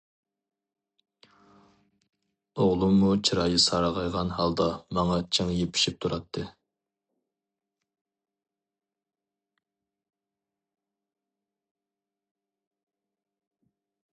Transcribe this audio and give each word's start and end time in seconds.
ئوغلۇممۇ 2.63 3.09
چىرايى 3.29 3.59
سارغايغان 3.65 4.33
ھالدا 4.37 4.67
ماڭا 4.99 5.19
چىڭ 5.37 5.51
يېپىشىپ 5.57 6.01
تۇراتتى. 6.05 6.47